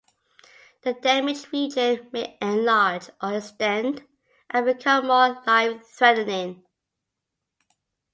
The 0.81 0.93
damaged 0.95 1.53
region 1.53 2.09
may 2.11 2.35
enlarge 2.41 3.11
or 3.21 3.35
extend 3.37 4.03
and 4.49 4.65
become 4.65 5.05
more 5.05 5.39
life-threatening. 5.45 6.65